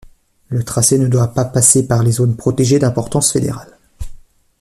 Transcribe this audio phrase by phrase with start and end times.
[0.49, 3.77] Le tracé ne doit pas passer par les zones protégées d'importance fédérale.